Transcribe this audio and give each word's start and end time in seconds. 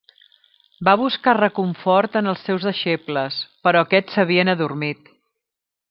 Va 0.87 0.95
buscar 1.01 1.35
reconfort 1.39 2.17
en 2.21 2.31
els 2.33 2.47
seus 2.49 2.67
deixebles, 2.71 3.39
però 3.67 3.85
aquests 3.87 4.19
s'havien 4.19 4.55
adormit. 4.57 5.15